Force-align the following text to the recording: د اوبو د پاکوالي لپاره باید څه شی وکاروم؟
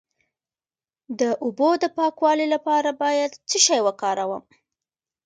د 1.19 1.21
اوبو 1.43 1.69
د 1.83 1.85
پاکوالي 1.97 2.47
لپاره 2.55 2.89
باید 3.03 3.31
څه 3.49 3.57
شی 3.65 3.79
وکاروم؟ 3.87 4.43